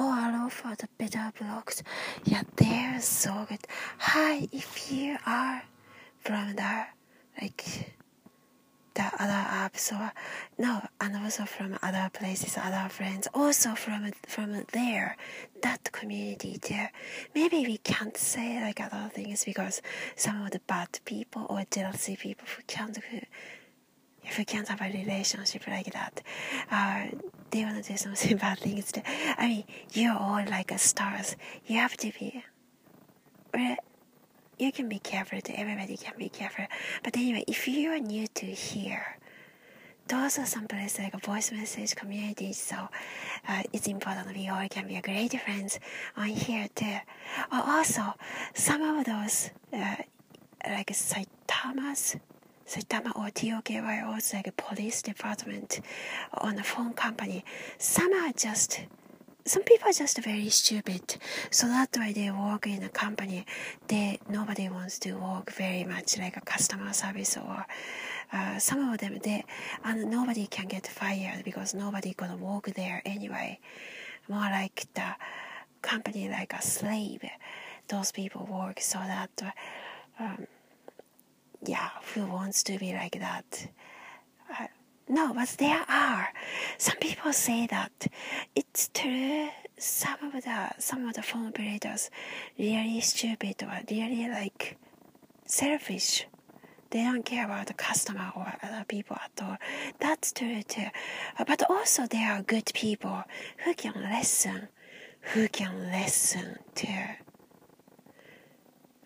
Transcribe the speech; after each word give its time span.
Hello 0.00 0.48
for 0.48 0.76
the 0.76 0.88
better 0.96 1.32
blogs. 1.36 1.82
Yeah, 2.24 2.42
they're 2.54 3.00
so 3.00 3.46
good. 3.48 3.66
Hi, 3.98 4.46
if 4.52 4.92
you 4.92 5.16
are 5.26 5.64
from 6.20 6.54
the 6.54 6.86
like 7.40 7.94
the 8.94 9.02
other 9.18 9.32
apps 9.32 9.92
or 9.92 10.12
no, 10.56 10.82
and 11.00 11.16
also 11.16 11.44
from 11.44 11.76
other 11.82 12.08
places, 12.12 12.56
other 12.56 12.88
friends, 12.88 13.26
also 13.34 13.74
from 13.74 14.12
from 14.26 14.64
there, 14.72 15.16
that 15.62 15.90
community 15.90 16.58
there. 16.68 16.92
Maybe 17.34 17.66
we 17.66 17.78
can't 17.78 18.16
say 18.16 18.60
like 18.60 18.80
other 18.80 19.10
things 19.12 19.44
because 19.44 19.82
some 20.14 20.42
of 20.44 20.52
the 20.52 20.60
bad 20.60 21.00
people 21.06 21.44
or 21.50 21.64
jealousy 21.72 22.16
people 22.16 22.46
who 22.56 22.62
can't 22.68 22.96
who, 22.96 23.18
if 24.22 24.38
we 24.38 24.44
can't 24.44 24.68
have 24.68 24.80
a 24.80 24.92
relationship 24.96 25.66
like 25.66 25.92
that, 25.92 26.22
uh, 26.70 27.06
they 27.50 27.64
want 27.64 27.82
to 27.82 27.92
do 27.92 27.96
something 27.96 28.36
bad 28.44 28.58
things. 28.58 28.92
To, 28.92 29.02
I 29.38 29.48
mean, 29.48 29.64
you're 29.92 30.16
all 30.16 30.44
like 30.44 30.72
stars. 30.78 31.36
You 31.66 31.78
have 31.78 31.96
to 31.98 32.12
be 32.12 32.44
you 34.58 34.72
can 34.72 34.88
be 34.88 34.98
careful. 34.98 35.38
Everybody 35.54 35.96
can 35.96 36.14
be 36.18 36.28
careful. 36.28 36.66
But 37.02 37.16
anyway, 37.16 37.44
if 37.46 37.68
you 37.68 37.90
are 37.90 37.98
new 37.98 38.26
to 38.26 38.46
here, 38.46 39.18
those 40.08 40.38
are 40.38 40.46
some 40.46 40.66
places 40.66 40.98
like 40.98 41.14
a 41.14 41.18
voice 41.18 41.52
message 41.52 41.94
community. 41.94 42.52
So 42.52 42.88
uh, 43.46 43.62
it's 43.72 43.86
important 43.86 44.34
we 44.34 44.48
all 44.48 44.66
can 44.68 44.88
be 44.88 45.00
great 45.00 45.38
friends 45.40 45.78
on 46.16 46.28
here 46.28 46.66
too. 46.74 46.96
Also, 47.52 48.14
some 48.54 48.82
of 48.82 49.04
those 49.04 49.50
uh, 49.72 49.96
like 50.66 50.88
Saitama's 50.88 52.16
Saitama 52.68 53.16
or 53.16 53.30
TOKY 53.30 54.06
also 54.06 54.36
like 54.36 54.46
a 54.46 54.52
police 54.52 55.00
department 55.00 55.80
on 56.34 56.58
a 56.58 56.62
phone 56.62 56.92
company. 56.92 57.42
Some 57.78 58.12
are 58.12 58.32
just 58.32 58.80
some 59.46 59.62
people 59.62 59.88
are 59.88 59.92
just 59.94 60.18
very 60.22 60.50
stupid. 60.50 61.16
So 61.50 61.66
that's 61.66 61.96
why 61.98 62.12
they 62.12 62.30
work 62.30 62.66
in 62.66 62.82
a 62.82 62.90
company. 62.90 63.46
They 63.86 64.20
nobody 64.28 64.68
wants 64.68 64.98
to 65.00 65.14
work 65.14 65.50
very 65.52 65.84
much 65.84 66.18
like 66.18 66.36
a 66.36 66.42
customer 66.42 66.92
service 66.92 67.38
or 67.38 67.64
uh, 68.34 68.58
some 68.58 68.90
of 68.92 68.98
them 68.98 69.18
they 69.24 69.44
and 69.84 70.10
nobody 70.10 70.46
can 70.46 70.66
get 70.68 70.86
fired 70.86 71.44
because 71.44 71.72
nobody 71.72 72.12
gonna 72.12 72.36
work 72.36 72.66
there 72.74 73.00
anyway. 73.06 73.58
More 74.28 74.50
like 74.60 74.86
the 74.92 75.14
company 75.80 76.28
like 76.28 76.52
a 76.52 76.60
slave. 76.60 77.24
Those 77.88 78.12
people 78.12 78.44
work 78.44 78.80
so 78.80 78.98
that 78.98 79.54
um, 80.20 80.46
yeah, 81.66 81.90
who 82.14 82.26
wants 82.26 82.62
to 82.64 82.78
be 82.78 82.92
like 82.92 83.18
that? 83.18 83.68
Uh, 84.58 84.66
no, 85.08 85.34
but 85.34 85.48
there 85.58 85.84
are. 85.88 86.28
Some 86.78 86.96
people 86.96 87.32
say 87.32 87.66
that 87.66 88.06
it's 88.54 88.90
true. 88.92 89.48
Some 89.78 90.22
of 90.34 90.44
the 90.44 90.70
some 90.78 91.06
of 91.06 91.14
the 91.14 91.22
phone 91.22 91.48
operators 91.48 92.10
really 92.58 93.00
stupid 93.00 93.62
or 93.62 93.80
really 93.90 94.28
like 94.28 94.76
selfish. 95.46 96.26
They 96.90 97.02
don't 97.04 97.24
care 97.24 97.44
about 97.44 97.66
the 97.66 97.74
customer 97.74 98.32
or 98.34 98.54
other 98.62 98.84
people 98.88 99.16
at 99.22 99.44
all. 99.44 99.56
That's 100.00 100.32
true 100.32 100.62
too. 100.62 100.86
But 101.46 101.62
also 101.68 102.06
there 102.06 102.32
are 102.32 102.42
good 102.42 102.70
people 102.74 103.22
who 103.64 103.74
can 103.74 103.94
listen, 104.10 104.68
who 105.32 105.48
can 105.48 105.90
listen 105.92 106.56
too. 106.74 107.04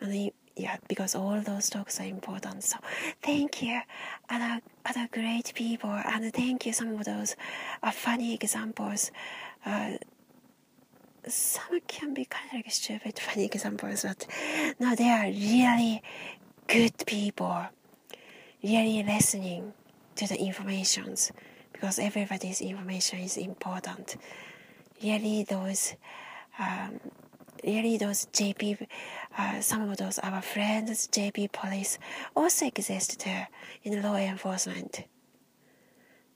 And 0.00 0.30
yeah, 0.56 0.76
because 0.88 1.14
all 1.14 1.40
those 1.40 1.70
talks 1.70 2.00
are 2.00 2.04
important. 2.04 2.62
So 2.64 2.76
thank 3.22 3.62
you, 3.62 3.80
other 4.28 4.60
other 4.84 5.08
great 5.10 5.52
people, 5.54 5.90
and 5.90 6.32
thank 6.32 6.66
you 6.66 6.72
some 6.72 6.94
of 6.98 7.04
those 7.04 7.36
uh, 7.82 7.90
funny 7.90 8.34
examples. 8.34 9.10
Uh, 9.64 9.92
some 11.26 11.80
can 11.86 12.14
be 12.14 12.24
kind 12.24 12.46
of 12.48 12.54
like 12.56 12.70
stupid 12.70 13.18
funny 13.18 13.46
examples, 13.46 14.02
but 14.02 14.26
no, 14.80 14.94
they 14.94 15.08
are 15.08 15.24
really 15.26 16.02
good 16.66 16.92
people, 17.06 17.64
really 18.62 19.02
listening 19.02 19.72
to 20.16 20.26
the 20.26 20.38
informations 20.38 21.32
because 21.72 21.98
everybody's 21.98 22.60
information 22.60 23.20
is 23.20 23.36
important. 23.36 24.16
Really, 25.02 25.44
those 25.44 25.94
um, 26.58 27.00
really 27.64 27.96
those 27.96 28.26
JP, 28.26 28.86
uh, 29.38 29.60
some 29.60 29.88
of 29.88 29.96
those 29.96 30.18
our 30.18 30.42
friends, 30.42 31.08
JP 31.08 31.52
police 31.52 31.98
also 32.34 32.66
exist 32.66 33.24
there 33.24 33.48
in 33.82 34.02
law 34.02 34.16
enforcement. 34.16 35.04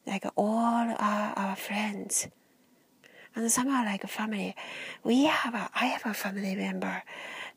Like 0.07 0.25
all 0.37 0.95
are 0.99 1.33
our 1.37 1.57
friends. 1.57 2.29
And 3.35 3.51
some 3.51 3.69
are 3.69 3.85
like 3.85 4.03
family. 4.09 4.55
We 5.05 5.25
have 5.25 5.55
a, 5.55 5.69
I 5.75 5.87
have 5.87 6.07
a 6.07 6.15
family 6.15 6.55
member 6.55 7.03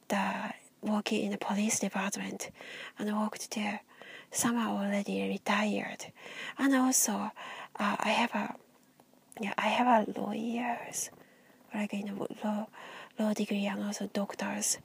that 0.09 0.55
working 0.81 1.23
in 1.23 1.31
the 1.31 1.37
police 1.37 1.79
department 1.79 2.51
and 2.97 3.15
worked 3.17 3.51
there. 3.55 3.81
Some 4.31 4.57
are 4.57 4.69
already 4.69 5.27
retired. 5.27 6.05
And 6.57 6.75
also, 6.75 7.13
uh, 7.13 7.95
I 7.99 8.09
have 8.09 8.31
a, 8.35 8.55
yeah, 9.39 9.53
I 9.57 9.67
have 9.67 10.07
a 10.07 10.19
lawyers, 10.19 11.09
like 11.73 11.93
in 11.93 12.17
law, 12.43 12.67
law 13.19 13.33
degree 13.33 13.65
and 13.65 13.83
also 13.83 14.09
doctors 14.13 14.77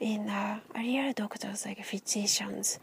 in 0.00 0.28
uh, 0.28 0.58
doctors 1.14 1.64
like 1.66 1.84
physicians. 1.84 2.78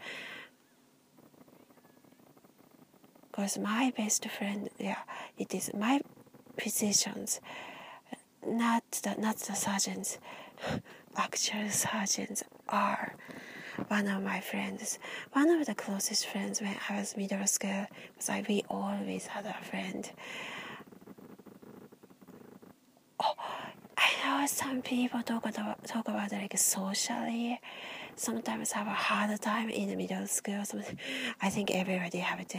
Because 3.30 3.58
my 3.58 3.92
best 3.96 4.26
friend 4.28 4.68
yeah 4.78 4.98
it 5.36 5.52
is 5.54 5.72
my 5.74 6.00
physicians 6.58 7.40
not 8.46 8.84
the 9.02 9.14
not 9.18 9.36
the 9.38 9.54
surgeons 9.54 10.18
actual 11.16 11.68
surgeons 11.70 12.44
are 12.68 13.14
one 13.88 14.06
of 14.06 14.22
my 14.22 14.38
friends. 14.40 14.98
One 15.32 15.50
of 15.50 15.66
the 15.66 15.74
closest 15.74 16.26
friends 16.26 16.60
when 16.60 16.76
i 16.88 16.98
was 16.98 17.16
middle 17.16 17.46
school 17.46 17.86
because 18.12 18.28
I, 18.30 18.44
we 18.48 18.62
always 18.70 19.26
had 19.26 19.46
a 19.46 19.54
friend 19.64 20.10
oh 23.20 23.34
Some 24.46 24.82
people 24.82 25.22
talk 25.22 25.46
about 25.46 25.84
talk 25.84 26.06
about 26.06 26.30
like 26.30 26.56
socially 26.58 27.58
sometimes 28.14 28.72
have 28.72 28.86
a 28.86 28.90
hard 28.90 29.40
time 29.40 29.70
in 29.70 29.88
the 29.88 29.96
middle 29.96 30.26
school. 30.26 30.62
I 31.40 31.48
think 31.48 31.70
everybody 31.70 32.18
have 32.18 32.40
it. 32.40 32.54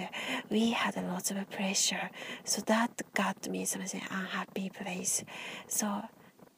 We 0.50 0.72
had 0.72 0.96
lots 0.96 1.30
of 1.30 1.50
pressure, 1.52 2.10
so 2.44 2.62
that 2.68 3.02
got 3.14 3.48
me 3.50 3.66
something 3.66 4.02
unhappy 4.10 4.70
place. 4.70 5.24
So 5.68 6.02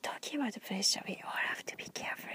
talking 0.02 0.40
about 0.40 0.56
pressure, 0.66 1.02
we 1.06 1.22
all 1.26 1.42
have 1.50 1.66
to 1.66 1.76
be 1.76 1.88
careful. 1.94 2.30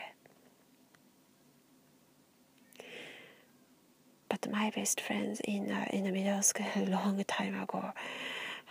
But 4.29 4.51
my 4.51 4.71
best 4.71 5.01
friends 5.01 5.41
in 5.45 5.71
uh, 5.71 5.87
in 5.91 6.05
the 6.05 6.13
middle 6.13 6.43
school 6.43 6.67
a 6.77 6.85
long 6.85 7.25
time 7.25 7.59
ago 7.59 7.93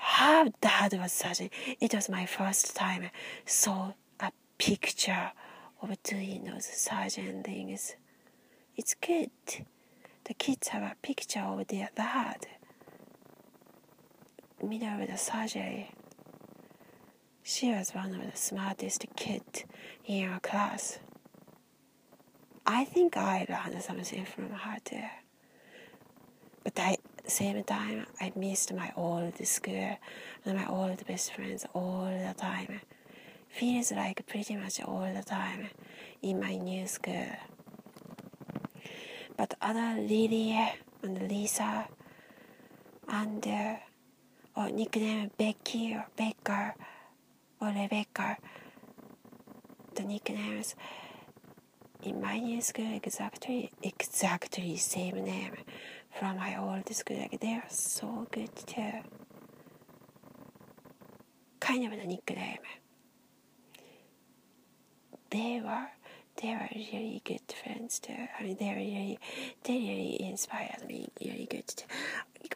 how 0.04 0.52
that 0.62 0.92
was 0.94 1.12
such 1.12 1.42
it 1.42 1.94
was 1.94 2.10
my 2.10 2.26
first 2.26 2.76
time 2.76 3.12
a 3.46 3.94
picture 4.62 5.32
of 5.82 6.04
doing 6.04 6.44
those 6.44 6.66
surgeon 6.66 7.42
things. 7.42 7.96
It's 8.78 8.94
good. 8.94 9.32
The 10.26 10.36
kids 10.36 10.68
have 10.68 10.84
a 10.84 10.96
picture 11.02 11.40
of 11.40 11.66
their 11.66 11.90
dad. 11.96 12.46
Middle 14.62 15.02
of 15.02 15.10
the 15.10 15.18
surgery. 15.18 15.90
She 17.42 17.72
was 17.72 17.90
one 17.96 18.14
of 18.14 18.32
the 18.32 18.38
smartest 18.38 19.04
kids 19.16 19.64
in 20.06 20.30
our 20.30 20.40
class. 20.40 21.00
I 22.64 22.86
think 22.86 23.18
I 23.18 23.48
learned 23.50 23.82
something 23.82 24.26
from 24.26 24.52
her 24.52 24.78
too. 24.86 25.02
But 26.64 26.78
at 26.78 27.00
the 27.24 27.32
same 27.32 27.64
time, 27.64 28.06
I 28.20 28.32
missed 28.36 28.72
my 28.76 28.94
old 28.96 29.44
school 29.44 29.98
and 30.46 30.56
my 30.56 30.68
old 30.68 31.04
best 31.08 31.34
friends 31.34 31.66
all 31.74 32.06
the 32.06 32.36
time. 32.40 32.82
Feels 33.52 33.92
like 33.92 34.26
pretty 34.28 34.56
much 34.56 34.82
all 34.82 35.08
the 35.14 35.24
time 35.24 35.70
in 36.22 36.40
my 36.40 36.56
new 36.56 36.88
school. 36.88 37.28
But 39.38 39.54
other 39.62 39.96
Lily 40.02 40.58
and 41.04 41.30
Lisa 41.30 41.88
and 43.08 43.46
uh, 43.48 43.76
or 44.56 44.70
nickname 44.70 45.32
Becky 45.38 45.94
or 45.94 46.06
Becca 46.16 46.74
or 47.60 47.68
Rebecca, 47.68 48.38
the 49.96 50.04
nicknames 50.04 50.76
in 52.04 52.20
my 52.22 52.40
new 52.40 52.62
school 52.62 52.96
exactly 52.96 53.70
exactly 53.84 54.76
same 54.78 55.24
name 55.24 55.54
from 56.18 56.38
my 56.38 56.58
old 56.58 56.88
school. 56.96 57.18
Like 57.18 57.40
they 57.40 57.54
are 57.54 57.70
so 57.70 58.28
good 58.32 58.56
too. 58.56 58.92
Kind 61.60 61.86
of 61.86 61.92
a 61.92 62.06
nickname. 62.06 62.58
They 65.32 65.62
were 65.64 65.88
they 66.42 66.50
were 66.50 66.70
really 66.76 67.22
good 67.26 67.42
friends 67.64 68.00
too. 68.00 68.14
I 68.40 68.44
mean, 68.44 68.58
they 68.60 68.70
really, 68.74 69.20
they 69.64 69.74
really 69.74 70.22
inspired 70.22 70.88
me. 70.88 71.10
Really 71.24 71.48
good. 71.50 71.68
Too. 71.68 71.86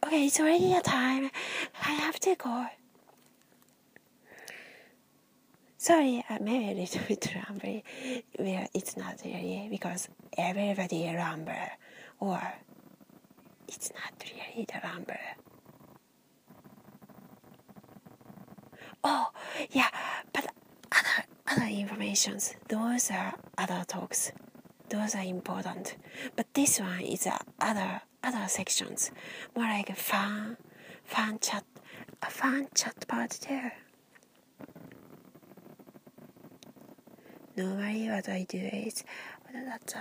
Okay, 0.04 0.26
it's 0.26 0.40
already 0.40 0.72
a 0.72 0.80
time. 0.80 1.30
I 1.82 1.90
have 1.90 2.18
to 2.20 2.34
go. 2.36 2.66
sorry, 5.86 6.24
uh, 6.28 6.38
maybe 6.40 6.72
a 6.72 6.82
little 6.82 7.02
bit 7.06 7.20
rambly. 7.34 7.82
Well, 8.38 8.66
it's 8.74 8.96
not 8.96 9.20
really 9.24 9.68
because 9.70 10.08
everybody 10.36 11.04
ramble, 11.14 11.68
or 12.18 12.42
it's 13.68 13.92
not 13.92 14.12
really 14.24 14.66
the 14.66 14.80
ramble. 14.82 15.14
Oh, 19.04 19.28
yeah, 19.70 19.90
other 21.66 21.74
informations, 21.74 22.54
those 22.68 23.10
are 23.10 23.34
other 23.58 23.82
talks. 23.86 24.32
Those 24.88 25.14
are 25.14 25.24
important. 25.24 25.96
But 26.36 26.46
this 26.54 26.78
one 26.78 27.00
is 27.00 27.26
uh, 27.26 27.38
other 27.60 28.02
other 28.22 28.46
sections, 28.48 29.10
more 29.54 29.66
like 29.66 29.90
a 29.90 29.94
fun, 29.94 30.56
fan 31.04 31.38
chat, 31.40 31.64
a 32.22 32.30
fun 32.30 32.68
chat 32.74 33.06
part 33.08 33.38
there. 33.48 33.72
Normally, 37.56 38.08
what 38.10 38.28
I 38.28 38.46
do 38.48 38.58
is 38.58 39.04
that's 39.52 39.94